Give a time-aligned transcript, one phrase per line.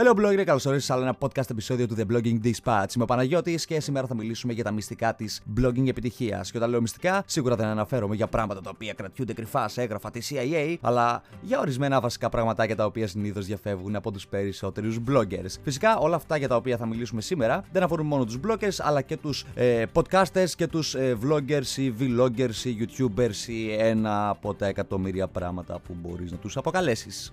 [0.00, 2.94] Hello blogger, καλώς ορίσατε σε άλλο ένα podcast επεισόδιο του The Blogging Dispatch.
[2.94, 6.50] Είμαι ο Παναγιώτης και σήμερα θα μιλήσουμε για τα μυστικά της blogging επιτυχίας.
[6.50, 10.10] Και όταν λέω μυστικά, σίγουρα δεν αναφέρομαι για πράγματα τα οποία κρατιούνται κρυφά σε έγγραφα
[10.10, 15.54] της CIA, αλλά για ορισμένα βασικά πραγματάκια τα οποία συνήθως διαφεύγουν από τους περισσότερους bloggers.
[15.62, 19.02] Φυσικά, όλα αυτά για τα οποία θα μιλήσουμε σήμερα δεν αφορούν μόνο τους bloggers, αλλά
[19.02, 24.54] και τους ε, podcasters και τους ε, vloggers ή vloggers ή youtubers ή ένα από
[24.54, 27.32] τα εκατομμύρια πράγματα που μπορείς να τους αποκαλέσεις.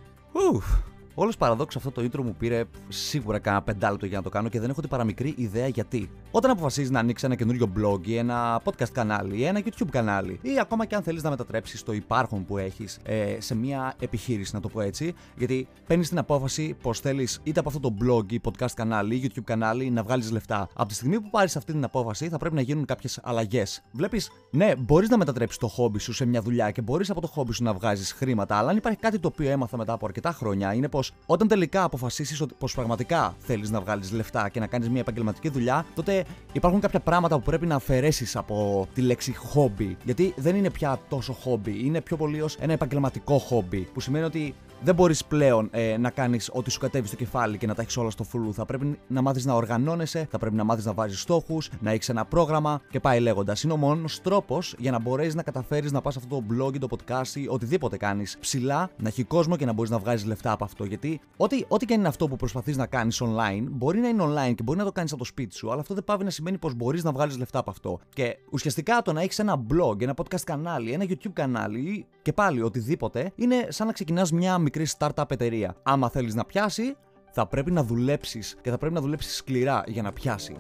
[1.18, 4.60] Όλος παραδόξω αυτό το intro μου πήρε σίγουρα κανένα πεντάλεπτο για να το κάνω και
[4.60, 6.10] δεν έχω την παραμικρή ιδέα γιατί.
[6.32, 10.40] Όταν αποφασίζεις να ανοίξεις ένα καινούριο blog ή ένα podcast κανάλι ή ένα YouTube κανάλι
[10.42, 14.56] ή ακόμα και αν θέλεις να μετατρέψεις το υπάρχον που έχεις ε, σε μια επιχείρηση,
[14.56, 18.32] να το πω έτσι, γιατί παίρνεις την απόφαση πως θέλεις είτε από αυτό το blog
[18.32, 20.70] ή podcast κανάλι ή YouTube κανάλι να βγάλεις λεφτά.
[20.74, 23.84] Από τη στιγμή που πάρεις αυτή την απόφαση θα πρέπει να γίνουν κάποιες αλλαγές.
[23.92, 27.28] Βλέπεις, ναι, μπορείς να μετατρέψεις το χόμπι σου σε μια δουλειά και μπορείς από το
[27.28, 30.32] χόμπι σου να βγάζεις χρήματα, αλλά αν υπάρχει κάτι το οποίο έμαθα μετά από αρκετά
[30.32, 34.90] χρόνια είναι πως όταν τελικά αποφασίσεις πως πραγματικά θέλεις να βγάλεις λεφτά και να κάνεις
[34.90, 39.98] μια επαγγελματική δουλειά, τότε υπάρχουν κάποια πράγματα που πρέπει να αφαιρέσεις από τη λέξη χόμπι.
[40.04, 43.88] Γιατί δεν είναι πια τόσο χόμπι, είναι πιο πολύ ως ένα επαγγελματικό χόμπι.
[43.94, 47.68] Που σημαίνει ότι δεν μπορείς πλέον ε, να κάνεις ό,τι σου κατέβει στο κεφάλι και
[47.68, 48.54] να τα έχεις όλα στο φουλού.
[48.54, 52.10] Θα πρέπει να μάθεις να οργανώνεσαι, θα πρέπει να μάθεις να βάζεις στόχους, να έχεις
[52.10, 53.64] ένα πρόγραμμα και πάει λέγοντας.
[53.64, 56.78] Είναι ο μόνος τρόπος για να μπορέσεις να καταφέρεις να πας αυτό το blog ή
[56.78, 60.52] το podcast ή οτιδήποτε κάνεις ψηλά, να έχει κόσμο και να μπορείς να βγάζεις λεφτά
[60.52, 60.86] από αυτό.
[60.86, 64.54] Γιατί ό,τι, ό,τι και είναι αυτό που προσπαθείς να κάνεις online, μπορεί να είναι online
[64.56, 66.58] και μπορεί να το κάνεις από το σπίτι σου, αλλά αυτό δεν πάβει να σημαίνει
[66.58, 68.00] πως μπορείς να βγάλεις λεφτά από αυτό.
[68.14, 72.62] Και ουσιαστικά το να έχεις ένα blog, ένα podcast κανάλι, ένα YouTube κανάλι και πάλι
[72.62, 75.76] οτιδήποτε είναι σαν να ξεκινάς μια μικρή startup εταιρεία.
[75.84, 76.96] Άμα θέλεις να πιάσει,
[77.32, 80.56] θα πρέπει να δουλέψεις και θα πρέπει να δουλέψεις σκληρά για να πιάσει.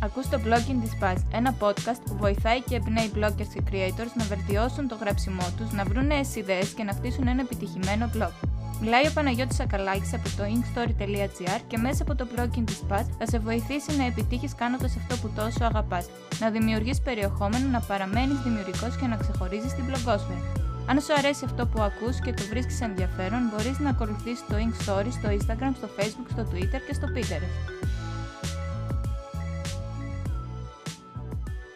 [0.00, 4.88] Ακούς το Blogging Dispatch, ένα podcast που βοηθάει και εμπνέει bloggers και creators να βελτιώσουν
[4.88, 8.48] το γράψιμό τους, να βρουν νέες ιδέες και να χτίσουν ένα επιτυχημένο blog.
[8.80, 13.38] Μιλάει ο Παναγιώτης Ακαλάκης από το inkstory.gr και μέσα από το Blogging Dispatch θα σε
[13.38, 16.06] βοηθήσει να επιτύχεις κάνοντας αυτό που τόσο αγαπάς,
[16.40, 20.65] να δημιουργείς περιεχόμενο, να παραμένεις δημιουργικός και να ξεχωρίζεις την blogosfera.
[20.88, 25.08] Αν σου αρέσει αυτό που ακούς και το βρίσκεις ενδιαφέρον, μπορείς να ακολουθήσεις το Inkstory
[25.10, 27.76] στο Instagram, στο Facebook, στο Twitter και στο Pinterest.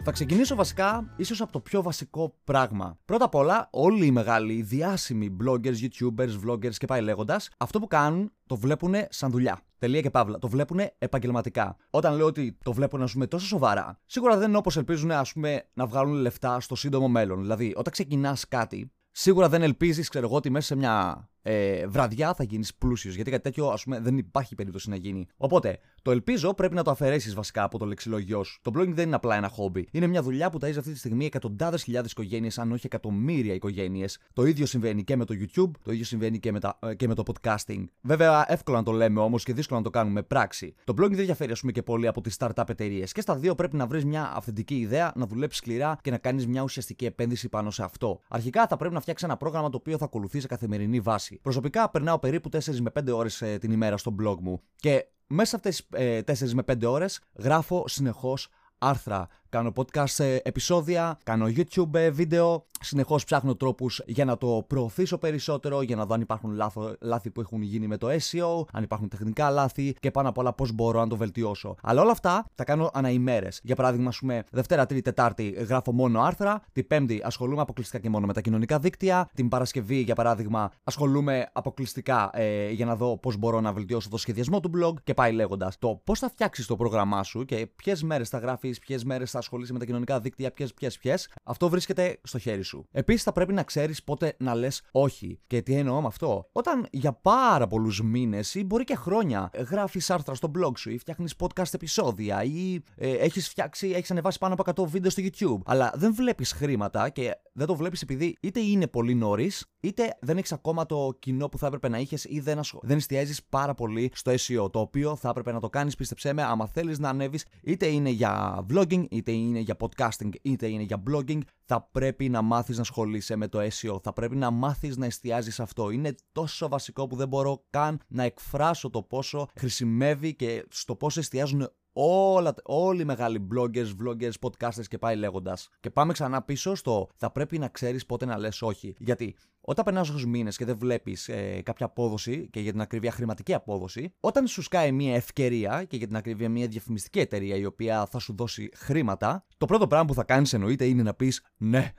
[0.04, 2.98] Θα ξεκινήσω βασικά ίσως από το πιο βασικό πράγμα.
[3.04, 7.78] Πρώτα απ' όλα, όλοι οι μεγάλοι, οι διάσημοι bloggers, youtubers, vloggers και πάει λέγοντας, αυτό
[7.78, 9.60] που κάνουν το βλέπουν σαν δουλειά.
[9.78, 10.38] Τελεία και παύλα.
[10.38, 11.76] Το βλέπουν επαγγελματικά.
[11.90, 15.32] Όταν λέω ότι το βλέπουν, ας πούμε, τόσο σοβαρά, σίγουρα δεν είναι όπως ελπίζουν, ας
[15.32, 17.40] πούμε, να βγάλουν λεφτά στο σύντομο μέλλον.
[17.40, 22.34] Δηλαδή, όταν ξεκινάς κάτι, σίγουρα δεν ελπίζεις, ξέρω εγώ, ότι μέσα σε μια ε, βραδιά
[22.34, 23.14] θα γίνεις πλούσιος.
[23.14, 25.26] Γιατί κάτι τέτοιο, ας πούμε, δεν υπάρχει περίπτωση να γίνει.
[25.36, 28.60] Οπότε, το ελπίζω πρέπει να το αφαιρέσεις βασικά από το λεξιλόγιο σου.
[28.62, 29.88] Το blogging δεν είναι απλά ένα χόμπι.
[29.90, 34.18] Είναι μια δουλειά που ταζει αυτή τη στιγμή εκατοντάδες χιλιάδες οικογένειες, αν όχι εκατομμύρια οικογένειες.
[34.32, 37.08] Το ίδιο συμβαίνει και με το YouTube, το ίδιο συμβαίνει και με, τα, ε, και
[37.08, 37.84] με το podcasting.
[38.00, 40.74] Βέβαια, εύκολο να το λέμε όμως και δύσκολο να το κάνουμε πράξη.
[40.84, 43.12] Το blogging δεν διαφέρει, ας πούμε, και πολύ από τις startup εταιρείες.
[43.12, 46.46] Και στα δύο πρέπει να βρεις μια αυθεντική ιδέα, να δουλέψεις σκληρά και να κάνεις
[46.46, 48.20] μια ουσιαστική επένδυση πάνω σε αυτό.
[48.28, 51.29] Αρχικά θα πρέπει να φτιάξεις ένα πρόγραμμα το οποίο θα ακολουθείς σε καθημερινή βάση.
[51.38, 54.62] Προσωπικά περνάω περίπου 4 με 5 ώρες ε, την ημέρα στο blog μου.
[54.76, 58.48] Και μέσα αυτές τις ε, 4 με 5 ώρες γράφω συνεχώς
[58.78, 64.64] άρθρα, κάνω podcast ε, επεισόδια, κάνω YouTube ε, βίντεο, συνεχώς ψάχνω τρόπους για να το
[64.66, 68.66] προωθήσω περισσότερο, για να δω αν υπάρχουν λάθο, λάθη που έχουν γίνει με το SEO,
[68.72, 71.74] αν υπάρχουν τεχνικά λάθη και πάνω απ' όλα πώς μπορώ να το βελτιώσω.
[71.82, 73.48] Αλλά όλα αυτά τα κάνω αναημέρε.
[73.62, 78.08] Για παράδειγμα, ας πούμε, Δευτέρα, Τρίτη, Τετάρτη γράφω μόνο άρθρα, την Πέμπτη ασχολούμαι αποκλειστικά και
[78.08, 83.18] μόνο με τα κοινωνικά δίκτυα, την Παρασκευή, για παράδειγμα, ασχολούμαι αποκλειστικά ε, για να δω
[83.18, 85.78] πώς μπορώ να βελτιώσω το σχεδιασμό του blog και πάει λέγοντας.
[85.78, 89.39] Το πώς θα φτιάξεις το πρόγραμμά σου και ποιες μέρες θα γράφεις, ποιες μέρες θα
[89.40, 91.14] ασχολείσαι με τα κοινωνικά δίκτυα, ποιε, ποιε, ποιε,
[91.44, 92.86] αυτό βρίσκεται στο χέρι σου.
[92.90, 95.40] Επίσης, θα πρέπει να ξέρεις πότε να λες όχι.
[95.46, 100.10] Και τι εννοώ με αυτό; Όταν για πάρα πολλούς μήνες ή μπορεί και χρόνια γράφεις
[100.10, 104.54] άρθρα στο blog σου ή φτιάχνεις podcast επεισόδια ή ε, έχεις φτιάξει, έχεις ανεβάσει πάνω
[104.58, 108.60] από 100 βίντεο στο YouTube, αλλά δεν βλέπεις χρήματα και δεν το βλέπεις επειδή είτε
[108.60, 112.40] είναι πολύ νωρίς, είτε δεν έχεις ακόμα το κοινό που θα έπρεπε να είχες ή
[112.40, 112.80] δεν, ασχο...
[112.82, 114.72] δεν εστιάζεις πάρα πολύ στο SEO.
[114.72, 118.10] Το οποίο θα έπρεπε να το κάνεις, πίστεψέ με, άμα θέλεις να ανέβεις, είτε είναι
[118.10, 122.82] για vlogging, είτε είναι για podcasting, είτε είναι για blogging, θα πρέπει να μάθεις να
[122.82, 124.02] ασχολείσαι με το SEO.
[124.02, 125.90] Θα πρέπει να μάθεις να εστιάζεις σε αυτό.
[125.90, 131.20] Είναι τόσο βασικό που δεν μπορώ καν να εκφράσω το πόσο χρησιμεύει και στο πόσο
[131.20, 135.68] εστιάζουν όλα, όλοι οι μεγάλοι bloggers, vloggers, podcasters και πάει λέγοντας.
[135.80, 138.94] Και πάμε ξανά πίσω στο θα πρέπει να ξέρεις πότε να λες όχι.
[138.98, 143.10] Γιατί όταν περνάς του μήνες και δεν βλέπεις ε, κάποια απόδοση και για την ακρίβεια
[143.10, 147.64] χρηματική απόδοση, όταν σου σκάει μια ευκαιρία και για την ακρίβεια μια διαφημιστική εταιρεία η
[147.64, 151.44] οποία θα σου δώσει χρήματα, το πρώτο πράγμα που θα κάνεις εννοείται είναι να πεις
[151.56, 151.92] ναι,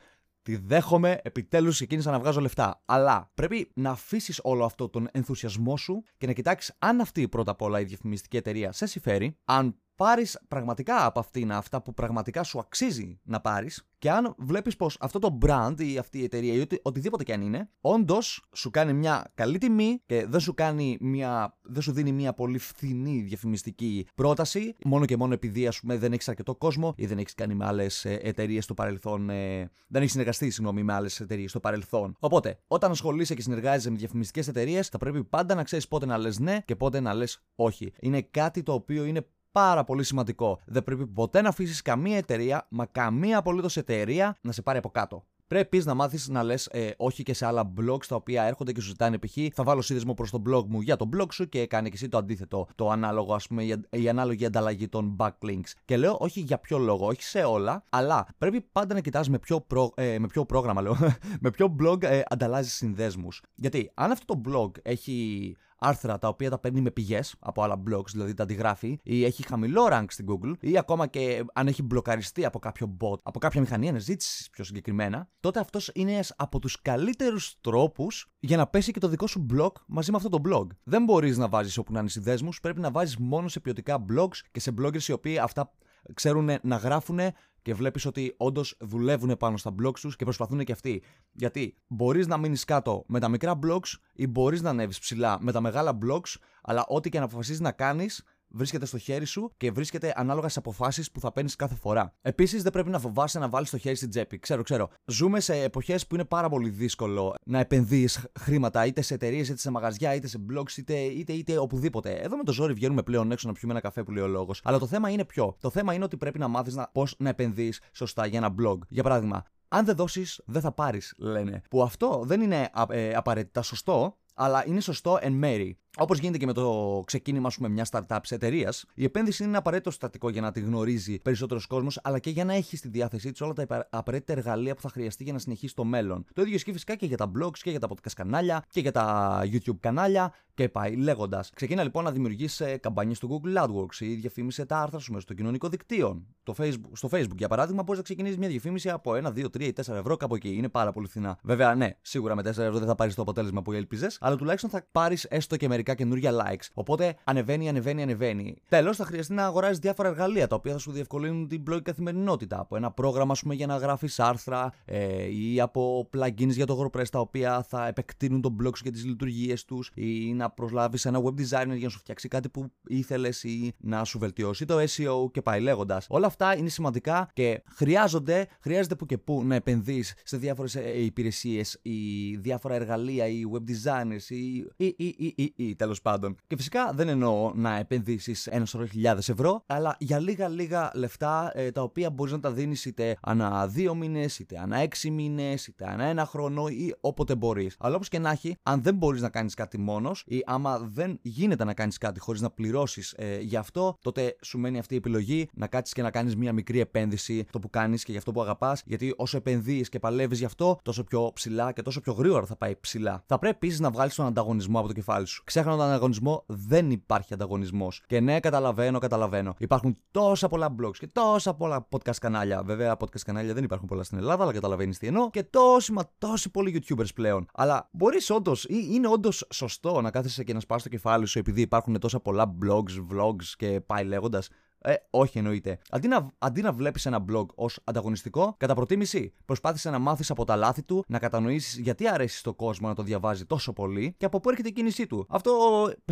[0.43, 2.81] Τη δέχομαι, επιτέλους ξεκίνησα να βγάζω λεφτά.
[2.85, 7.51] Αλλά πρέπει να αφήσεις όλο αυτό τον ενθουσιασμό σου και να κοιτάξεις αν αυτή πρώτα
[7.51, 12.44] απ' όλα η διαφημιστική εταιρεία σε συμφέρει, αν πάρεις πραγματικά από αυτήν αυτά που πραγματικά
[12.44, 16.53] σου αξίζει να πάρεις και αν βλέπεις πως αυτό το brand ή αυτή η εταιρεία
[16.53, 20.53] ή οτι, οτιδήποτε και αν είναι, όντως σου κάνει μια καλή τιμή και δεν σου,
[20.53, 25.80] κάνει μια, δεν σου δίνει μια πολύ φθηνή διαφημιστική πρόταση, μόνο και μόνο επειδή ας
[25.80, 29.30] πούμε, δεν έχεις αρκετό κόσμο ή δεν έχεις κάνει με άλλες εταιρείες στο παρελθόν.
[29.30, 32.15] Ε, δεν έχεις συνεργαστεί, συγγνώμη, με άλλες εταιρείες στο παρελθόν.
[32.19, 36.18] Οπότε, όταν ασχολείσαι και συνεργάζεσαι με διαφημιστικές εταιρείες, θα πρέπει πάντα να ξέρεις πότε να
[36.18, 37.94] λες ναι και πότε να λες όχι.
[38.00, 40.59] Είναι κάτι το οποίο είναι πάρα πολύ σημαντικό.
[40.65, 44.89] Δεν πρέπει ποτέ να αφήσεις καμία εταιρεία, μα καμία απολύτως εταιρεία να σε πάρει από
[44.89, 45.25] κάτω.
[45.51, 48.71] Πρέπει επίση να μάθεις να λες ε, όχι και σε άλλα blogs τα οποία έρχονται
[48.71, 49.38] και σου ζητάνε π.χ.
[49.53, 52.07] Θα βάλω σύνδεσμο προς το blog μου για το blog σου και κάνει και εσύ
[52.07, 52.68] το αντίθετο.
[52.75, 55.71] Το ανάλογο, ας πούμε, η ανάλογη ανταλλαγή των backlinks.
[55.86, 59.39] Και λέω όχι για ποιο λόγο, όχι σε όλα, αλλά πρέπει πάντα να κοιτάς με,
[59.39, 59.65] ποιο
[59.95, 60.98] ε, με ποιο πρόγραμμα, λέω,
[61.44, 63.42] με ποιο blog ε, ανταλλάζεις συνδέσμους.
[63.56, 67.83] Γιατί αν αυτό το blog έχει άρθρα τα οποία τα παίρνει με πηγές από άλλα
[67.89, 71.83] blogs, δηλαδή τα αντιγράφει, ή έχει χαμηλό rank στην Google, ή ακόμα και αν έχει
[71.83, 76.59] μπλοκαριστεί από κάποιο bot, από κάποια μηχανή αναζήτησης πιο συγκεκριμένα, τότε αυτός είναι ένας από
[76.59, 80.41] τους καλύτερους τρόπους για να πέσει και το δικό σου blog μαζί με αυτό το
[80.45, 80.67] blog.
[80.83, 84.37] Δεν μπορείς να βάζεις όπου να είναι συνδέσμους, πρέπει να βάζεις μόνο σε ποιοτικά blogs
[84.51, 85.71] και σε bloggers οι οποίοι αυτά
[86.13, 87.19] ξέρουν να γράφουν
[87.61, 91.03] και βλέπεις ότι όντως δουλεύουν πάνω στα blogs τους και προσπαθούν και αυτοί.
[91.31, 95.51] Γιατί μπορείς να μείνεις κάτω με τα μικρά blogs ή μπορείς να ανέβεις ψηλά με
[95.51, 99.71] τα μεγάλα blogs, αλλά ό,τι και να αποφασίζει να κάνεις, βρίσκεται στο χέρι σου και
[99.71, 102.13] βρίσκεται ανάλογα στι αποφάσεις που θα παίρνεις κάθε φορά.
[102.21, 104.39] Επίσης, δεν πρέπει να φοβάσαι να βάλεις το χέρι στην τσέπη.
[104.39, 104.89] Ξέρω, ξέρω.
[105.06, 109.57] Ζούμε σε εποχές που είναι πάρα πολύ δύσκολο να επενδύεις χρήματα είτε σε εταιρείες, είτε
[109.57, 112.12] σε μαγαζιά, είτε σε blogs, είτε, είτε, είτε οπουδήποτε.
[112.12, 114.62] Εδώ με το ζόρι βγαίνουμε πλέον έξω να πιούμε ένα καφέ που λέει ο λόγος.
[114.63, 115.56] Αλλά το θέμα είναι ποιο.
[115.59, 118.77] Το θέμα είναι ότι πρέπει να μάθεις να, πώς να επενδύεις σωστά για ένα blog.
[118.89, 121.62] Για παράδειγμα, αν δεν δώσεις, δεν θα πάρεις, λένε.
[121.69, 125.77] Που αυτό δεν είναι ε, απαραίτητα σωστό, αλλά είναι σωστό εν μέρη.
[125.97, 129.89] Όπως γίνεται και με το ξεκίνημα πούμε, μιας startup εταιρείας, η επένδυση είναι ένα απαραίτητο
[129.89, 133.41] συστατικό για να τη γνωρίζει περισσότερος κόσμος, αλλά και για να έχει στη διάθεσή της
[133.41, 136.25] όλα τα απαραίτητα εργαλεία που θα χρειαστεί για να συνεχίσει το μέλλον.
[136.33, 138.91] Το ίδιο ισχύει φυσικά και για τα blogs και για τα podcast κανάλια και για
[138.91, 141.49] τα YouTube κανάλια και πάει λέγοντας.
[141.49, 145.23] Ξεκίνα λοιπόν να δημιουργείς ε, καμπάνιες στο Google AdWords ή διαφήμισε τα άρθρα σου μέσα
[145.23, 146.23] στο κοινωνικό δικτύο.
[146.43, 149.61] Το Facebook, στο Facebook, για παράδειγμα, μπορείς να ξεκινήσεις μια διαφήμιση από 1, 2, 3
[149.61, 150.53] ή 4 ευρώ κάπου εκεί.
[150.55, 151.38] Είναι πάρα πολύ φθηνά.
[151.43, 154.69] Βέβαια, ναι, σίγουρα με 4 ευρώ δεν θα πάρεις το αποτέλεσμα που έλπιζε, αλλά τουλάχιστον
[154.69, 156.67] θα πάρεις έστω και μερικά καινούργια likes.
[156.73, 158.55] Οπότε ανεβαίνει, ανεβαίνει, ανεβαίνει.
[158.69, 162.59] Τέλος, θα χρειαστεί να αγοράζεις διάφορα εργαλεία τα οποία θα σου διευκολύνουν την blog καθημερινότητα.
[162.59, 167.09] Από ένα πρόγραμμα, πούμε, για να γράφεις άρθρα ε, ή από plugins για το WordPress
[167.11, 171.21] τα οποία θα επεκτείνουν τον blog σου και τις λειτουργίες τους ή να προσλάβεις ένα
[171.23, 175.31] web designer για να σου φτιάξει κάτι που ήθελες ή να σου βελτιώσει το SEO
[175.31, 176.05] και πάει λέγοντας.
[176.09, 181.79] Όλα αυτά είναι σημαντικά και χρειάζονται, χρειάζεται που και που να επενδύεις σε διάφορες υπηρεσίες
[181.81, 186.35] ή διάφορα εργαλεία ή web designers ή, ή, ή, ή, ή, ή τέλος πάντων.
[186.47, 191.51] Και φυσικά δεν εννοώ να επενδύσεις ένα σωρό χιλιάδες ευρώ, αλλά για λίγα λίγα λεφτά
[191.56, 195.68] ε, τα οποία μπορείς να τα δίνεις είτε ανά δύο μήνες, είτε ανά έξι μήνες,
[195.68, 197.75] είτε ανά ένα χρόνο ή όποτε μπορείς.
[197.79, 201.19] Αλλά όπως και να έχει, αν δεν μπορείς να κάνεις κάτι μόνος ή άμα δεν
[201.22, 204.98] γίνεται να κάνεις κάτι χωρίς να πληρώσεις ε, γι' αυτό, τότε σου μένει αυτή η
[204.98, 208.31] επιλογή να κάτσεις και να κάνεις μια μικρή επένδυση το που κάνεις και γι' αυτό
[208.31, 208.84] που αγαπάς.
[208.86, 212.55] Γιατί όσο επενδύεις και παλεύεις γι' αυτό, τόσο πιο ψηλά και τόσο πιο γρήγορα θα
[212.55, 213.24] πάει ψηλά.
[213.25, 215.43] Θα πρέπει επίσης να βγάλεις τον ανταγωνισμό από το κεφάλι σου.
[215.62, 218.01] Ξέχανα τον ανταγωνισμό, δεν υπάρχει ανταγωνισμός.
[218.08, 219.53] Και ναι, καταλαβαίνω, καταλαβαίνω.
[219.58, 222.63] Υπάρχουν τόσα πολλά blogs και τόσα πολλά podcast κανάλια.
[222.63, 225.30] Βέβαια, podcast κανάλια δεν υπάρχουν πολλά στην Ελλάδα, αλλά καταλαβαίνεις τι εννοώ.
[225.30, 227.46] Και τόσοι μα τόσοι πολλοί YouTubers πλέον.
[227.53, 231.62] Αλλά μπορείς όντως, είναι όντως σωστό να κάθεσαι και να σπάς το κεφάλι σου επειδή
[231.62, 234.50] υπάρχουν τόσα πολλά blogs, vlogs και πάει λέγοντας.
[234.83, 235.79] Ε, όχι εννοείται.
[235.89, 240.45] Αντί να, αντί να βλέπεις ένα blog ως ανταγωνιστικό, κατά προτίμηση προσπάθησε να μάθεις από
[240.45, 244.25] τα λάθη του, να κατανοήσεις γιατί αρέσει στον κόσμο να το διαβάζει τόσο πολύ και
[244.25, 245.25] από πού έρχεται η κίνησή του.
[245.29, 245.51] Αυτό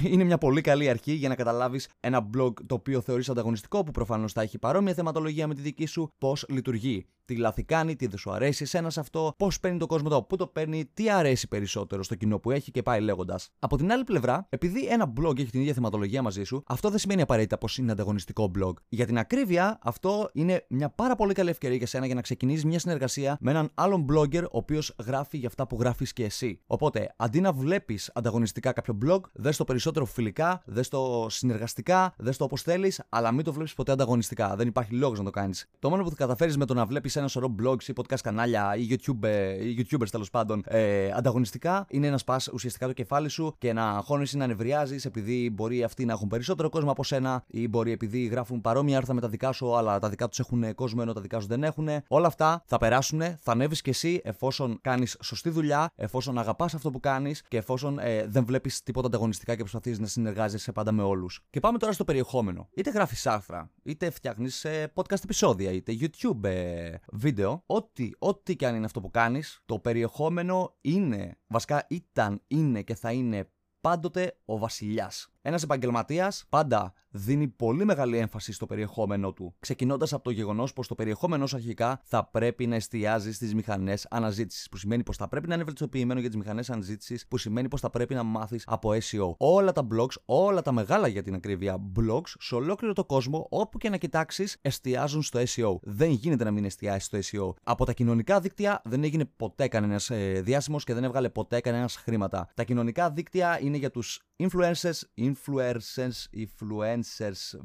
[0.01, 3.91] είναι μια πολύ καλή αρχή για να καταλάβεις ένα blog το οποίο θεωρείς ανταγωνιστικό, που
[3.91, 7.05] προφανώς θα έχει παρόμοια θεματολογία με τη δική σου, πώς λειτουργεί.
[7.29, 10.21] Τι λάθη κάνει, τι δεν σου αρέσει εσένα σε αυτό, πώς παίρνει το κόσμο το
[10.21, 13.50] πού το παίρνει, τι αρέσει περισσότερο στο κοινό που έχει και πάει λέγοντας.
[13.59, 17.00] Από την άλλη πλευρά, επειδή ένα blog έχει την ίδια θεματολογία μαζί σου, αυτό δεν
[17.00, 18.74] σημαίνει απαραίτητα πως είναι ανταγωνιστικό blog.
[18.89, 22.65] Για την ακρίβεια, αυτό είναι μια πάρα πολύ καλή ευκαιρία για σένα για να ξεκινήσεις
[22.65, 26.62] μια συνεργασία με έναν άλλον blogger ο οποίος γράφει για αυτά που γράφεις και εσύ.
[26.67, 32.38] Οπότε, αντί να βλέπεις ανταγωνιστικά κάποιο blog, δες το περισσότερο φιλικά, δες το συνεργαστικά, δες
[32.38, 34.55] το όπως θέλεις, αλλά μην το βλέπεις ποτέ ανταγωνιστικά.
[34.55, 35.69] Δεν υπάρχει λόγος να το κάνεις.
[35.79, 38.75] Το μόνο που θα καταφέρεις με το να βλέπεις ένα σωρό blogs ή podcast κανάλια
[38.75, 39.27] ή, YouTube,
[39.61, 43.89] ή YouTubers τέλος πάντων ε, ανταγωνιστικά, είναι να σπά ουσιαστικά το κεφάλι σου και να
[43.89, 48.25] αγχώνεσαι να νευριάζεις επειδή μπορεί αυτοί να έχουν περισσότερο κόσμο από σένα ή μπορεί επειδή
[48.25, 51.21] γράφουν παρόμοια άρθρα με τα δικά σου, αλλά τα δικά τους έχουν κόσμο ενώ τα
[51.21, 51.89] δικά σου δεν έχουν.
[52.07, 56.91] Όλα αυτά θα περάσουν, θα ανέβεις κι εσύ εφόσον κάνεις σωστή δουλειά, εφόσον αγαπάς αυτό
[56.91, 61.03] που κάνεις και εφόσον ε, δεν βλέπεις τίποτα ανταγωνιστικά και προσπαθείς να συνεργάζεσαι πάντα με
[61.03, 61.41] όλους.
[61.49, 62.67] Και πάμε τώρα στο περιεχόμενο.
[62.73, 67.63] Είτε γράφεις άρθρα, είτε φτιάχνεις ε, podcast επεισόδια, είτε YouTube ε, βίντεο.
[67.65, 72.95] Ό,τι, ό,τι και αν είναι αυτό που κάνεις, το περιεχόμενο είναι, βασικά ήταν, είναι και
[72.95, 73.51] θα είναι
[73.81, 75.29] πάντοτε ο βασιλιάς.
[75.41, 80.88] Ένας επαγγελματίας πάντα δίνει πολύ μεγάλη έμφαση στο περιεχόμενό του, ξεκινώντας από το γεγονός πως
[80.88, 85.27] το περιεχόμενό σου αρχικά θα πρέπει να εστιάζει στις μηχανές αναζήτησης, που σημαίνει πως θα
[85.27, 88.63] πρέπει να είναι βελτιστοποιημένο για τις μηχανές αναζήτησης, που σημαίνει πως θα πρέπει να μάθεις
[88.67, 89.36] από SEO.
[89.38, 93.77] Όλα τα blogs, όλα τα μεγάλα για την ακρίβεια blogs, σε ολόκληρο το κόσμο, όπου
[93.77, 95.79] και να κοιτάξεις, εστιάζουν στο SEO.
[95.81, 97.53] Δεν γίνεται να μην εστιάσεις στο SEO.
[97.63, 101.96] Από τα κοινωνικά δίκτυα δεν έγινε ποτέ κανένας ε, διάσημος και δεν έβγαλε ποτέ κανένας
[101.96, 102.50] χρήματα.
[102.53, 105.00] Τα κοινωνικά δίκτυα είναι για τους influencers,
[105.31, 107.59] influencers, influencers,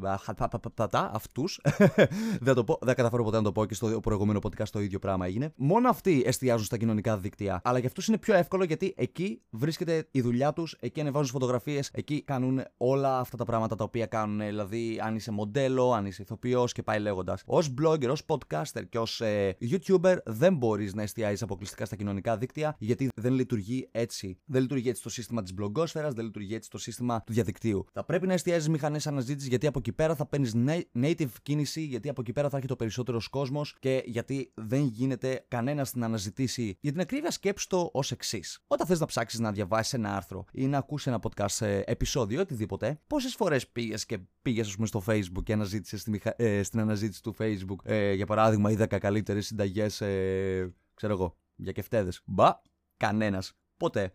[0.92, 1.60] αυτούς.
[2.40, 4.98] δεν, το πω, δεν καταφέρω ποτέ να το πω και στο προηγούμενο podcast το ίδιο
[4.98, 5.52] πράγμα έγινε.
[5.56, 7.60] Μόνο αυτοί εστιάζουν στα κοινωνικά δίκτυα.
[7.64, 11.90] Αλλά για αυτούς είναι πιο εύκολο γιατί εκεί βρίσκεται η δουλειά τους, εκεί ανεβάζουν φωτογραφίες,
[11.92, 14.38] εκεί κάνουν όλα αυτά τα πράγματα τα οποία κάνουν.
[14.38, 17.42] Δηλαδή, αν είσαι μοντέλο, αν είσαι ηθοποιός και πάει λέγοντας.
[17.46, 22.36] Ω blogger, ως podcaster και ως ε, YouTuber δεν μπορείς να εστιάζεις αποκλειστικά στα κοινωνικά
[22.36, 24.38] δίκτυα γιατί δεν λειτουργεί έτσι.
[24.44, 27.53] Δεν λειτουργεί έτσι το σύστημα της bloggosfera, δεν λειτουργεί έτσι το σύστημα του διαδικτύου.
[27.92, 30.52] Θα πρέπει να εστιάζεις μηχανές αναζήτησης γιατί από εκεί πέρα θα παίρνεις
[30.94, 35.44] native κίνηση, γιατί από εκεί πέρα θα έχει το περισσότερος κόσμος και γιατί δεν γίνεται
[35.48, 36.76] κανένας να αναζητήσει.
[36.80, 38.62] Για την ακρίβεια, σκέψου το ως εξής.
[38.66, 42.40] Όταν θες να ψάξεις να διαβάσεις ένα άρθρο ή να ακούσεις ένα podcast ε, επεισόδιο,
[42.40, 46.34] οτιδήποτε, πόσες φορές πήγες και πήγες, ας πούμε, στο Facebook και αναζήτησες στη μηχα...
[46.36, 51.36] ε, στην αναζήτηση του Facebook, ε, για παράδειγμα, οι 10 καλύτερες συνταγές, ε, ξέρω εγώ,
[51.56, 52.22] για κεφτέδες.
[52.24, 52.52] Μπα,
[52.96, 53.52] κανένας.
[53.76, 54.12] Ποτέ.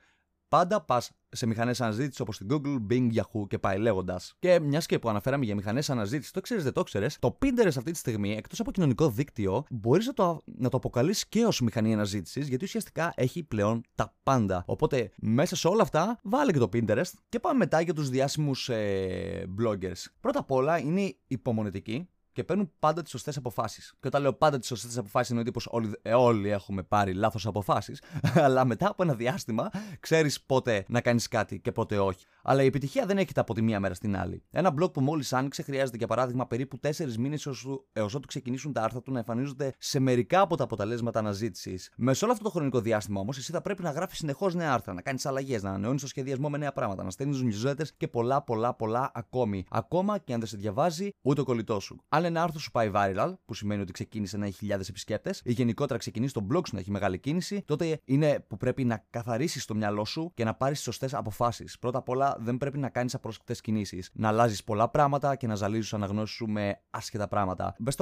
[0.50, 4.36] Πάντα πας σε μηχανές αναζήτησης όπως την Google, Bing, Yahoo και πάει λέγοντας.
[4.40, 7.78] Και μιας και που αναφέραμε για μηχανές αναζήτησης, το ξέρεις, δεν το ξέρει, το Pinterest
[7.78, 11.62] αυτή τη στιγμή, εκτός από κοινωνικό δίκτυο, μπορείς να το, να το αποκαλείς και ως
[11.62, 14.64] μηχανή αναζήτησης, γιατί ουσιαστικά έχει πλέον τα πάντα.
[14.66, 18.70] Οπότε μέσα σε όλα αυτά, βάλε και το Pinterest και πάμε μετά για τους διάσημους
[18.70, 20.06] ε, bloggers.
[20.20, 23.94] Πρώτα απ' όλα είναι υπομονετικοί και παίρνουν πάντα τις σωστές αποφάσεις.
[24.00, 27.46] Και όταν λέω πάντα τις σωστές αποφάσεις, εννοείται πως όλοι, ε, όλοι έχουμε πάρει λάθος
[27.46, 28.02] αποφάσεις,
[28.46, 29.70] αλλά μετά από ένα διάστημα
[30.00, 32.26] ξέρεις πότε να κάνεις κάτι και πότε όχι.
[32.44, 34.44] Αλλά η επιτυχία δεν έρχεται από τη μία μέρα στην άλλη.
[34.52, 37.46] Ένα blog που μόλις άνοιξε χρειάζεται για παράδειγμα περίπου 4 μήνες
[37.94, 41.92] έω ότου ξεκινήσουν τα άρθρα του να εμφανίζονται σε μερικά από τα αποτελέσματα αναζήτησης.
[41.98, 44.94] Με όλο αυτό το χρονικό διάστημα όμως, εσύ θα πρέπει να γράφεις συνεχώς νέα άρθρα,
[44.94, 48.44] να κάνεις αλλαγές, να ανανεώνεις το σχεδιασμό με νέα πράγματα, να στέλνεις newsletters και πολλά
[48.44, 49.66] πολλά πολλά ακόμη.
[49.70, 52.04] Ακόμα και αν δεν σε διαβάζει ούτε ο κολλητός σου.
[52.10, 55.52] Αν ένα άρθρο σου πάει viral, που σημαίνει ότι ξεκίνησε να έχει χιλιάδες επισκέπτες, ή
[55.52, 59.66] γενικότερα ξεκινήσει το blog σου να έχει μεγάλη κίνηση, τότε είναι που πρέπει να καθαρίσεις
[59.66, 61.80] το μυαλό σου και να πάρεις σωστές αποφάσεις.
[61.80, 64.10] Πρώτα απ' όλα, δεν πρέπει να κάνεις απρόσκλητε κινήσεις.
[64.14, 67.76] Να αλλάζεις πολλά πράγματα και να ζαλίζεις του αναγνώσεις σου με άσχετα πράγματα.
[67.80, 67.94] Μπες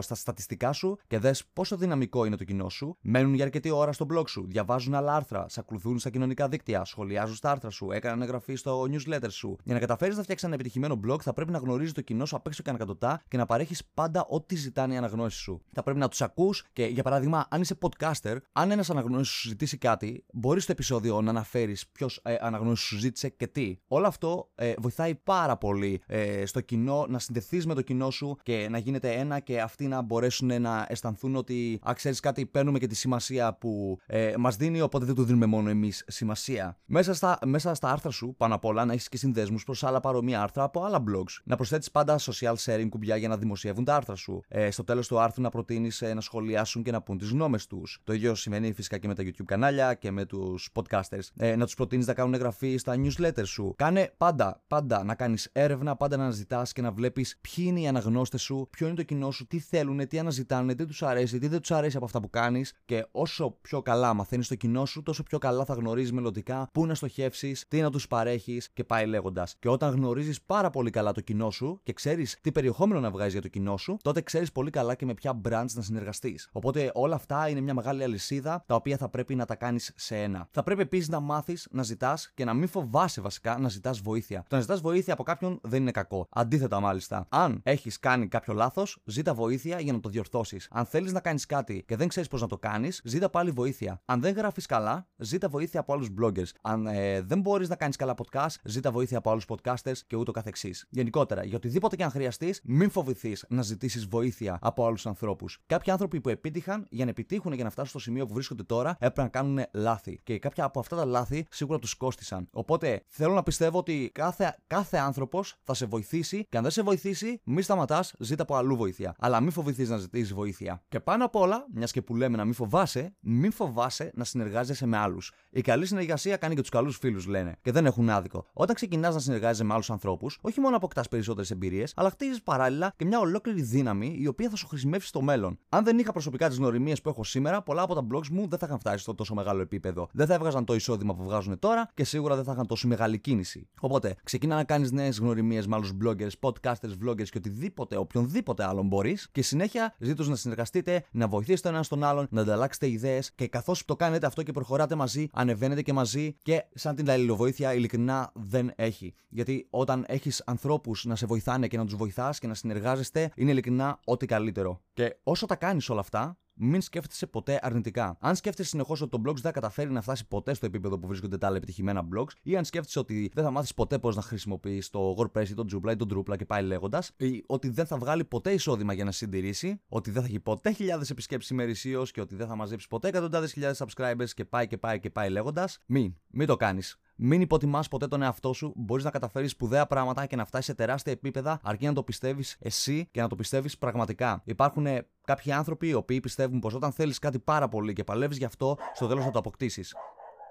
[0.00, 2.96] στα στατιστικά σου και δες πόσο δυναμικό είναι το κοινό σου.
[3.00, 6.84] Μένουν για αρκετή ώρα στο blog σου, διαβάζουν άλλα άρθρα, σε ακολουθούν στα κοινωνικά δίκτυα,
[6.84, 9.56] σχολιάζουν στα άρθρα σου, έκαναν εγγραφή στο newsletter σου.
[9.64, 12.36] Για να καταφέρεις να φτιάξεις ένα επιτυχημένο blog, θα πρέπει να γνωρίζεις το κοινό σου
[12.36, 15.62] απ' έξω και ανακατοτά και να παρέχεις πάντα ό,τι ζητάνε οι αναγνώσεις σου.
[15.72, 19.48] Θα πρέπει να τους ακούς και, για παράδειγμα, αν είσαι podcaster, αν ένας αναγνώση σου
[19.48, 23.78] ζητήσει κάτι, μπορείς στο επεισόδιο να αναφέρεις ποιος ε, αναγνώση σου ζήτησε και τι.
[23.86, 28.36] Όλο αυτό ε, βοηθάει πάρα πολύ ε, στο κοινό να συνδεθείς με το κοινό σου
[28.42, 32.78] και να γίνεται ένα και αυτοί να μπορέσουν να αισθανθούν ότι, α ξέρεις κάτι, παίρνουμε
[32.78, 36.78] και τη σημασία που ε, μας δίνει, οπότε δεν του δίνουμε μόνο εμείς σημασία.
[36.86, 40.00] Μέσα στα, μέσα στα άρθρα σου, πάνω απ' όλα, να έχεις και συνδέσμους προς άλλα
[40.00, 41.40] παρόμοια άρθρα από άλλα blogs.
[41.44, 44.40] Να προσθέτεις πάντα social sharing κουμπιά για να δημοσιεύουν τα άρθρα σου.
[44.48, 47.66] Ε, στο τέλος του άρθρου να προτείνεις ε, να σχολιάσουν και να πούν τις γνώμες
[47.66, 48.00] τους.
[48.04, 51.28] Το ίδιο σημαίνει φυσικά και με τα YouTube κανάλια και με τους podcasters.
[51.36, 53.74] Ε, να τους προτείνεις να κάνουν εγγραφή στα newsletter σου.
[53.76, 57.86] Κάνε πάντα, πάντα να κάνεις έρευνα, πάντα να αναζητάς και να βλέπεις ποιοι είναι οι
[57.86, 61.48] αναγνώστες σου, ποιο είναι το κοινό σου, τι θέλουν, τι αναζητάνε, τι τους αρέσει, τι
[61.48, 62.74] δεν τους αρέσει από αυτά που κάνεις.
[62.84, 66.86] Και όσο πιο καλά μαθαίνεις το κοινό σου, τόσο πιο καλά θα γνωρίζεις μελλοντικά πού
[66.86, 69.56] να στοχεύσεις, τι να τους παρέχεις και πάει λέγοντας.
[69.58, 73.29] Και όταν γνωρίζεις πάρα πολύ καλά το κοινό σου και ξέρεις τι περιεχόμενο να βγάζεις
[73.32, 76.48] για το κοινό σου, τότε ξέρεις πολύ καλά και με ποια brands να συνεργαστείς.
[76.52, 80.16] Οπότε όλα αυτά είναι μια μεγάλη αλυσίδα τα οποία θα πρέπει να τα κάνεις σε
[80.16, 80.48] ένα.
[80.50, 84.44] Θα πρέπει επίσης να μάθεις να ζητάς και να μην φοβάσαι βασικά να ζητάς βοήθεια.
[84.48, 86.26] Το να ζητάς βοήθεια από κάποιον δεν είναι κακό.
[86.30, 87.26] Αντίθετα, μάλιστα.
[87.28, 90.68] Αν έχεις κάνει κάποιο λάθος, ζήτα βοήθεια για να το διορθώσεις.
[90.70, 94.02] Αν θέλεις να κάνεις κάτι και δεν ξέρεις πώς να το κάνεις, ζήτα πάλι βοήθεια.
[94.04, 96.50] Αν δεν γράφεις καλά, ζήτα βοήθεια από άλλους bloggers.
[96.62, 100.32] Αν ε, δεν μπορείς να κάνεις καλά podcast, ζήτα βοήθεια από άλλους podcasters και ούτω
[100.32, 100.86] καθεξής.
[100.90, 105.58] Γενικότερα, για οτιδήποτε και αν χρειαστείς, μην φοβηθείς βοηθείς να ζητήσεις βοήθεια από άλλους ανθρώπους.
[105.66, 108.90] Κάποιοι άνθρωποι που επίτυχαν για να επιτύχουν και να φτάσουν στο σημείο που βρίσκονται τώρα
[108.90, 110.20] έπρεπε να κάνουν λάθη.
[110.22, 112.48] Και κάποια από αυτά τα λάθη σίγουρα τους κόστησαν.
[112.50, 116.82] Οπότε θέλω να πιστεύω ότι κάθε, κάθε άνθρωπος θα σε βοηθήσει και αν δεν σε
[116.82, 119.14] βοηθήσει, μη σταματάς, ζήτα από αλλού βοήθεια.
[119.18, 120.82] Αλλά μην φοβηθείς να ζητήσεις βοήθεια.
[120.88, 124.86] Και πάνω απ' όλα, μιας και που λέμε να μην φοβάσαι, μην φοβάσαι να συνεργάζεσαι
[124.86, 125.32] με άλλους.
[125.50, 127.56] Η καλή συνεργασία κάνει και τους καλούς φίλους, λένε.
[127.62, 128.46] Και δεν έχουν άδικο.
[128.52, 132.92] Όταν ξεκινάς να συνεργάζεσαι με άλλους ανθρώπους, όχι μόνο αποκτάς περισσότερες εμπειρίες, αλλά χτίζεις παράλληλα
[132.96, 135.58] και μια ολόκληρη δύναμη η οποία θα σου χρησιμεύσει στο μέλλον.
[135.68, 138.58] Αν δεν είχα προσωπικά τις γνωριμίες που έχω σήμερα, πολλά από τα blogs μου δεν
[138.58, 140.08] θα είχαν φτάσει στο τόσο μεγάλο επίπεδο.
[140.12, 143.18] Δεν θα έβγαζαν το εισόδημα που βγάζουν τώρα και σίγουρα δεν θα είχαν τόσο μεγάλη
[143.18, 143.68] κίνηση.
[143.80, 148.86] Οπότε, ξεκινά να κάνεις νέες γνωριμίες με άλλους bloggers, podcasters, vloggers και οτιδήποτε, οποιονδήποτε άλλον
[148.86, 153.32] μπορείς και συνέχεια ζήτως να συνεργαστείτε, να βοηθήσετε τον ένα στον άλλον, να ανταλλάξετε ιδέες
[153.34, 157.74] και καθώς το κάνετε αυτό και προχωράτε μαζί, ανεβαίνετε και μαζί και σαν την αλληλοβοήθεια
[157.74, 159.14] ειλικρινά δεν έχει.
[159.28, 162.54] Γιατί όταν έχεις ανθρώπους να σε βοηθάνε και να τους βοηθάς και να
[163.02, 164.82] συνεργάζεστε, είναι ειλικρινά ό,τι καλύτερο.
[164.92, 168.16] Και όσο τα κάνεις όλα αυτά, μην σκέφτεσαι ποτέ αρνητικά.
[168.20, 171.06] Αν σκέφτεσαι συνεχώς ότι το blogs δεν θα καταφέρει να φτάσει ποτέ στο επίπεδο που
[171.06, 174.22] βρίσκονται τα άλλα επιτυχημένα blogs, ή αν σκέφτεσαι ότι δεν θα μάθεις ποτέ πώς να
[174.22, 177.86] χρησιμοποιείς το WordPress ή το Joomla ή το Drupal και πάει λέγοντας, ή ότι δεν
[177.86, 182.02] θα βγάλει ποτέ εισόδημα για να συντηρήσει, ότι δεν θα έχει ποτέ χιλιάδες επισκέψεις ημερησίω
[182.12, 185.30] και ότι δεν θα μαζέψει ποτέ εκατοντάδες χιλιάδες subscribers και πάει και πάει και πάει
[185.30, 186.98] λέγοντας, μην, μην το κάνεις.
[187.22, 188.72] Μην υποτιμάς ποτέ τον εαυτό σου.
[188.76, 192.56] Μπορείς να καταφέρεις σπουδαία πράγματα και να φτάσεις σε τεράστια επίπεδα αρκεί να το πιστεύεις
[192.60, 194.42] εσύ και να το πιστεύεις πραγματικά.
[194.44, 194.86] Υπάρχουν
[195.24, 198.76] κάποιοι άνθρωποι οι οποίοι πιστεύουν πως όταν θέλεις κάτι πάρα πολύ και παλεύεις γι' αυτό,
[198.94, 199.94] στο τέλος θα το αποκτήσεις.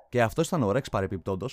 [0.09, 1.47] Και αυτός ήταν ο Ρεξ παρεπιπτόντω.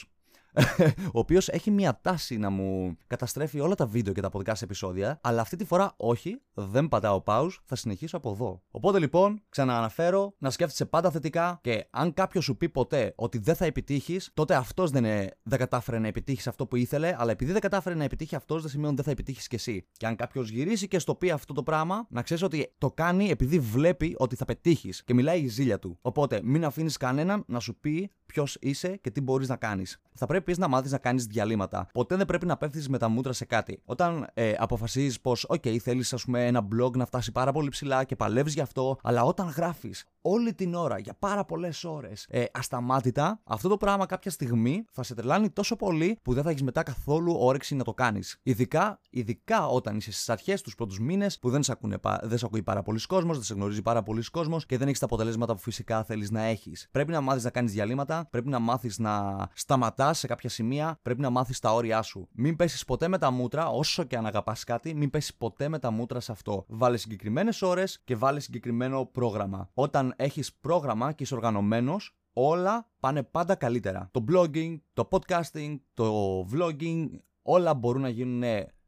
[1.14, 5.18] ο οποίος έχει μια τάση να μου καταστρέφει όλα τα βίντεο και τα podcast επεισόδια,
[5.22, 8.62] αλλά αυτή τη φορά όχι, δεν πατάω pause, θα συνεχίσω από εδώ.
[8.70, 13.54] Οπότε λοιπόν, ξανααναφέρω να σκέφτεσαι πάντα θετικά και αν κάποιος σου πει ποτέ ότι δεν
[13.54, 15.02] θα επιτύχεις, τότε αυτός δεν,
[15.42, 18.70] δεν κατάφερε να επιτύχεις αυτό που ήθελε, αλλά επειδή δεν κατάφερε να επιτύχει αυτός, δεν
[18.70, 19.86] σημαίνει ότι δεν θα επιτύχεις κι εσύ.
[19.92, 23.30] Και αν κάποιος γυρίσει και στο πει αυτό το πράγμα, να ξέρεις ότι το κάνει
[23.30, 25.98] επειδή βλέπει ότι θα πετύχεις και μιλάει η ζήλια του.
[26.00, 30.02] Οπότε μην αφήνεις κανέναν να σου πει ποιος είσαι και τι μπορείς να κάνεις.
[30.14, 31.86] Θα πρέπει επίση να μάθεις να κάνεις διαλύματα.
[31.92, 33.80] Ποτέ δεν πρέπει να πέφτεις με τα μούτρα σε κάτι.
[33.84, 38.04] Όταν ε, αποφασίζεις πως, OK, θέλεις, ας πούμε, ένα blog να φτάσει πάρα πολύ ψηλά
[38.04, 42.44] και παλεύεις γι' αυτό, αλλά όταν γράφεις όλη την ώρα για πάρα πολλές ώρες ε,
[42.52, 46.62] ασταμάτητα, αυτό το πράγμα κάποια στιγμή θα σε τρελάνει τόσο πολύ που δεν θα έχεις
[46.62, 48.38] μετά καθόλου όρεξη να το κάνεις.
[48.42, 52.44] Ειδικά, ειδικά όταν είσαι στις αρχές, τους πρώτους μήνες που δεν σε, ακούνε, δεν σε
[52.46, 55.54] ακούει πάρα πολλοί κόσμος, δεν σε γνωρίζει πάρα πολλοί κόσμος και δεν έχεις τα αποτελέσματα
[55.54, 56.88] που φυσικά θέλεις να έχεις.
[56.90, 61.20] Πρέπει να μάθεις να κάνεις διαλύματα, πρέπει να μάθεις να σταματάς σε κάποια σημεία, πρέπει
[61.20, 62.28] να μάθεις τα όρια σου.
[62.32, 65.78] Μην πέσεις ποτέ με τα μούτρα, όσο και αν αγαπάς κάτι, μην πέσεις ποτέ με
[65.78, 66.64] τα μούτρα σε αυτό.
[66.68, 69.70] Βάλε συγκεκριμένες ώρες και βάλε συγκεκριμένο πρόγραμμα.
[69.74, 74.08] Όταν έχεις πρόγραμμα και είσαι οργανωμένος, όλα πάνε πάντα καλύτερα.
[74.12, 77.06] Το blogging, το podcasting, το vlogging,
[77.42, 78.42] όλα μπορούν να γίνουν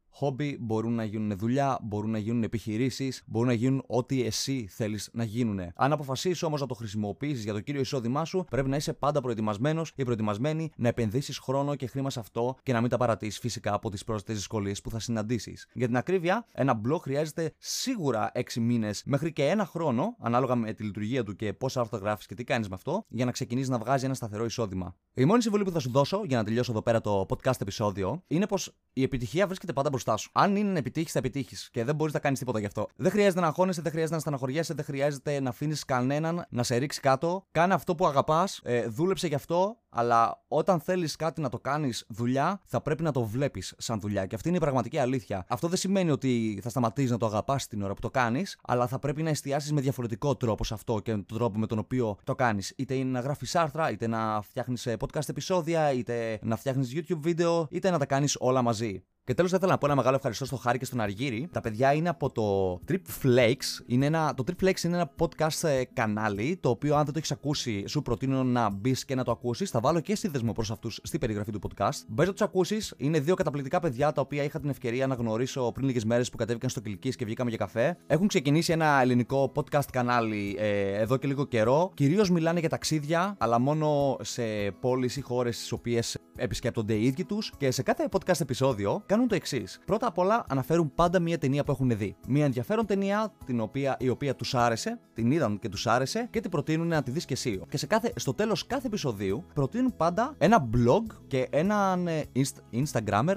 [0.09, 5.09] χόμπι, μπορούν να γίνουν δουλειά, μπορούν να γίνουν επιχειρήσεις, μπορούν να γίνουν ό,τι εσύ θέλεις
[5.13, 5.59] να γίνουν.
[5.75, 9.21] Αν αποφασίσεις όμως να το χρησιμοποιήσεις για το κύριο εισόδημά σου, πρέπει να είσαι πάντα
[9.21, 13.39] προετοιμασμένος ή προετοιμασμένη να επενδύσεις χρόνο και χρήμα σε αυτό και να μην τα παρατήσεις
[13.39, 15.67] φυσικά από τις πρόσθετες δυσκολίες που θα συναντήσεις.
[15.73, 20.73] Για την ακρίβεια, ένα blog χρειάζεται σίγουρα 6 μήνες μέχρι και ένα χρόνο, ανάλογα με
[20.73, 23.69] τη λειτουργία του και πόσα άρθρα γράφεις και τι κάνεις με αυτό, για να ξεκινήσεις
[23.69, 24.95] να βγάζει ένα σταθερό εισόδημα.
[25.13, 28.23] Η μόνη συμβουλή που θα σου δώσω για να τελειώσω εδώ πέρα το podcast επεισόδιο
[28.27, 30.29] είναι πως η επιτυχία βρίσκεται πάντα μπροστά σου.
[30.33, 32.87] Αν είναι να επιτύχεις, θα επιτύχεις και δεν μπορείς να κάνεις τίποτα γι' αυτό.
[32.95, 36.75] Δεν χρειάζεται να αγχώνεσαι, δεν χρειάζεται να στεναχωριέσαι, δεν χρειάζεται να αφήνεις κανέναν να σε
[36.75, 37.45] ρίξει κάτω.
[37.51, 42.05] Κάνε αυτό που αγαπάς, ε, δούλεψε γι' αυτό, αλλά όταν θέλεις κάτι να το κάνεις
[42.09, 44.25] δουλειά, θα πρέπει να το βλέπεις σαν δουλειά.
[44.25, 45.45] Και αυτή είναι η πραγματική αλήθεια.
[45.47, 48.87] Αυτό δεν σημαίνει ότι θα σταματήσεις να το αγαπάς την ώρα που το κάνεις, αλλά
[48.87, 52.17] θα πρέπει να εστιάσεις με διαφορετικό τρόπο σε αυτό και τον τρόπο με τον οποίο
[52.23, 52.73] το κάνεις.
[52.77, 57.19] Είτε είναι να γράφεις άρθρα, είτε να φτιάχνεις ε, podcast επεισόδια, είτε να φτιάχνεις YouTube
[57.19, 59.03] βίντεο, είτε να τα κάνεις όλα μαζί.
[59.23, 61.49] Και τέλος, θα ήθελα να πω ένα μεγάλο ευχαριστώ στο Χάρη και στον Αργύρι.
[61.51, 63.83] Τα παιδιά είναι από το Trip Flakes.
[63.85, 67.17] Είναι ένα, το Trip Flakes είναι ένα podcast ε, κανάλι, το οποίο αν δεν το
[67.17, 69.69] έχεις ακούσει, σου προτείνω να μπεις και να το ακούσεις.
[69.69, 71.99] Θα βάλω και σύνδεσμο προς αυτούς στην περιγραφή του podcast.
[72.07, 72.93] Μπε να τους ακούσεις.
[72.97, 76.37] Είναι δύο καταπληκτικά παιδιά τα οποία είχα την ευκαιρία να γνωρίσω πριν λίγες μέρες που
[76.37, 77.97] κατέβηκαν στο Κυλική και βγήκαμε για καφέ.
[78.07, 81.91] Έχουν ξεκινήσει ένα ελληνικό podcast κανάλι ε, εδώ και λίγο καιρό.
[81.93, 84.43] Κυρίως μιλάνε για ταξίδια, αλλά μόνο σε
[84.79, 87.51] πόλεις ή χώρες τι οποίες επισκέπτονται οι ίδιοι τους.
[87.57, 89.79] Και σε κάθε podcast επεισόδιο κάνουν το εξής.
[89.85, 92.15] Πρώτα απ' όλα αναφέρουν πάντα μία ταινία που έχουν δει.
[92.27, 96.39] Μία ενδιαφέρον ταινία την οποία, η οποία τους άρεσε, την είδαν και τους άρεσε και
[96.39, 97.61] την προτείνουν να τη δεις και εσύ.
[97.69, 102.23] Και σε κάθε, στο τέλος κάθε επεισοδίου προτείνουν πάντα ένα blog και έναν ε,
[102.71, 103.35] Instagrammer,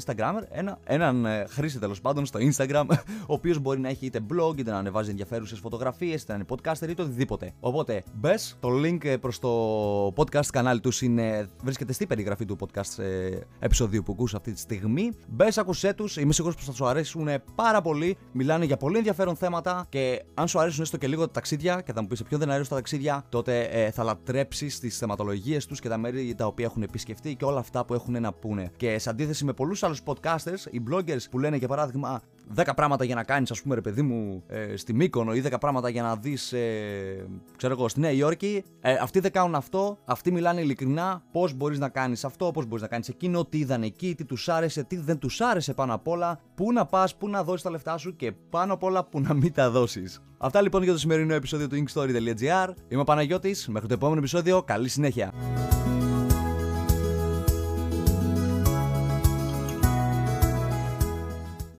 [0.00, 2.84] Instagrammer, ένα, έναν ε, χρήστη τέλος πάντων στο Instagram,
[3.30, 6.46] ο οποίος μπορεί να έχει είτε blog, είτε να ανεβάζει ενδιαφέρουσες φωτογραφίες, είτε να είναι
[6.48, 7.52] podcaster, είτε οτιδήποτε.
[7.60, 12.98] Οπότε μπες, το link προς το podcast κανάλι τους είναι, βρίσκεται στην περιγραφή του podcast
[12.98, 15.10] ε, επεισοδίου που ακούς αυτή τη στιγμή.
[15.28, 18.16] Μπες, ακούσέ τους, είμαι σίγουρος πως θα σου αρέσουν πάρα πολύ.
[18.32, 21.92] Μιλάνε για πολύ ενδιαφέρον θέματα και αν σου αρέσουν έστω και λίγο τα ταξίδια και
[21.92, 25.66] θα μου πεις σε ποιον δεν αρέσουν τα ταξίδια, τότε ε, θα λατρέψεις τις θεματολογίες
[25.66, 28.70] τους και τα μέρη τα οποία έχουν επισκεφτεί και όλα αυτά που έχουν να πούνε.
[28.76, 32.22] Και σε αντίθεση με πολλούς άλλους podcasters, οι bloggers που λένε για παράδειγμα
[32.54, 35.58] 10 πράγματα για να κάνεις, ας πούμε, ρε παιδί μου, ε, στη Μύκονο ή 10
[35.60, 38.64] πράγματα για να δεις, ε, ξέρω εγώ, στη Νέα Υόρκη.
[38.80, 39.98] Ε, αυτοί δεν κάνουν αυτό.
[40.04, 43.82] Αυτοί μιλάνε ειλικρινά πώς μπορείς να κάνεις αυτό, πώς μπορείς να κάνεις εκείνο, τι είδαν
[43.82, 47.28] εκεί, τι τους άρεσε, τι δεν τους άρεσε πάνω απ' όλα, πού να πας, πού
[47.28, 50.22] να δώσεις τα λεφτά σου και πάνω απ' όλα που να μην τα δώσεις.
[50.38, 52.68] Αυτά λοιπόν για το σημερινό επεισόδιο του inkstory.gr.
[52.88, 55.32] Είμαι ο Παναγιώτης, μέχρι το επόμενο επεισόδιο, καλή συνέχεια.